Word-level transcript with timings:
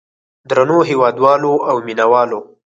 درنو 0.49 0.77
هېوادوالو 0.89 1.53
او 1.69 1.75
مینه 1.85 2.05
والو. 2.11 2.41